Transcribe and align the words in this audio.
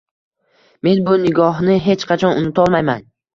men 0.87 1.03
bu 1.09 1.17
nigohni 1.25 1.77
hech 1.89 2.07
qachon 2.13 2.35
unutolmayman. 2.41 3.07